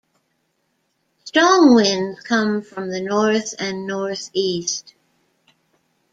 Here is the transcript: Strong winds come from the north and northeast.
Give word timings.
Strong 1.25 1.75
winds 1.75 2.21
come 2.21 2.63
from 2.63 2.89
the 2.89 3.01
north 3.01 3.53
and 3.59 3.85
northeast. 3.85 4.95